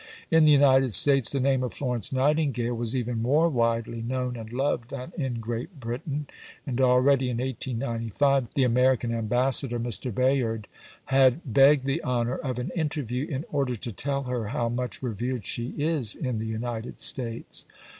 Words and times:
In 0.31 0.45
the 0.45 0.51
United 0.51 0.95
States 0.95 1.31
the 1.31 1.39
name 1.39 1.61
of 1.61 1.75
Florence 1.75 2.11
Nightingale 2.11 2.73
was 2.73 2.95
even 2.95 3.21
more 3.21 3.47
widely 3.49 4.01
known 4.01 4.35
and 4.35 4.51
loved 4.51 4.89
than 4.89 5.13
in 5.15 5.35
Great 5.35 5.79
Britain, 5.79 6.25
and 6.65 6.81
already 6.81 7.29
in 7.29 7.37
1895 7.37 8.47
the 8.55 8.63
American 8.63 9.13
Ambassador 9.13 9.79
(Mr. 9.79 10.11
Bayard) 10.11 10.67
had 11.05 11.41
begged 11.45 11.85
the 11.85 12.03
honour 12.03 12.37
of 12.37 12.57
an 12.57 12.71
interview 12.75 13.27
in 13.27 13.45
order 13.51 13.75
to 13.75 13.91
tell 13.91 14.23
her 14.23 14.47
"how 14.47 14.69
much 14.69 15.03
revered 15.03 15.45
she 15.45 15.67
is 15.77 16.15
in 16.15 16.39
the 16.39 16.47
United 16.47 16.99
States." 16.99 17.67